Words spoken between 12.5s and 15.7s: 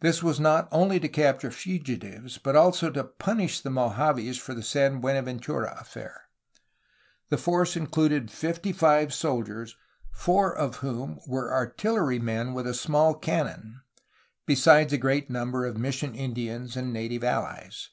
with a small cannon, besides a great number